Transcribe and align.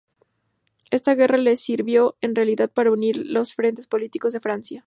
Esta 0.89 1.13
guerra 1.13 1.37
le 1.37 1.55
sirvió 1.55 2.15
en 2.21 2.33
realidad 2.33 2.71
para 2.73 2.91
unir 2.91 3.17
los 3.23 3.53
frentes 3.53 3.85
políticos 3.85 4.33
de 4.33 4.39
Francia. 4.39 4.79